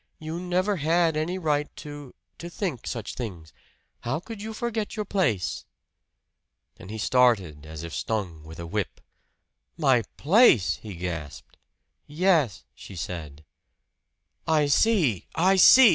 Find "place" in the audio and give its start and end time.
5.05-5.63, 10.17-10.77